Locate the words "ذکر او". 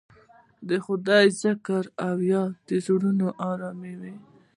1.43-2.15